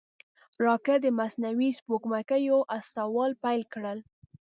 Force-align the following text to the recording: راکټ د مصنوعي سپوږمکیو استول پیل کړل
راکټ 0.65 0.99
د 1.03 1.07
مصنوعي 1.19 1.69
سپوږمکیو 1.79 2.57
استول 2.77 3.31
پیل 3.43 3.61
کړل 3.73 3.99